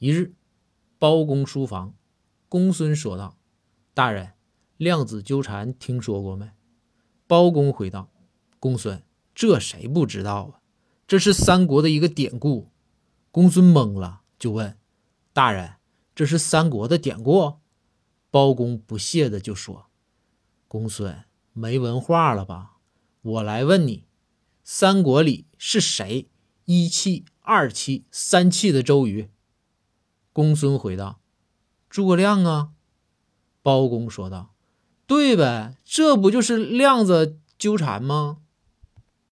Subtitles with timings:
[0.00, 0.32] 一日，
[0.98, 1.94] 包公书房，
[2.48, 3.36] 公孙说道
[3.92, 4.32] ：“大人，
[4.78, 6.52] 量子纠缠听说过没？”
[7.28, 8.10] 包公回道
[8.58, 9.02] ：“公孙，
[9.34, 10.62] 这谁不知道啊？
[11.06, 12.70] 这是三国的一个典故。”
[13.30, 14.78] 公孙懵了，就问
[15.34, 15.74] ：“大人，
[16.14, 17.56] 这是三国的典故？”
[18.32, 19.90] 包公不屑的就说
[20.66, 22.78] ：“公孙，没文化了吧？
[23.20, 24.06] 我来问你，
[24.64, 26.30] 三国里是谁
[26.64, 29.28] 一气、二气、三气的周瑜？”
[30.32, 31.20] 公孙回道
[31.90, 32.70] ：“诸葛亮啊。”
[33.62, 34.54] 包公说道
[35.06, 38.38] ：“对呗，这不就是量子纠缠吗？”